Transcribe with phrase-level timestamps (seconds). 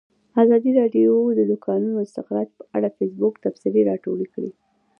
[0.43, 4.51] ازادي راډیو د د کانونو استخراج په اړه د فیسبوک تبصرې راټولې کړي.